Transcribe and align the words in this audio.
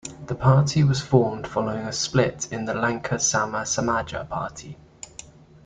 The 0.25 0.33
party 0.33 0.83
was 0.83 0.99
formed 0.99 1.45
following 1.47 1.83
a 1.85 1.93
split 1.93 2.51
in 2.51 2.65
the 2.65 2.73
Lanka 2.73 3.19
Sama 3.19 3.59
Samaja 3.65 4.27
Party. 4.27 4.75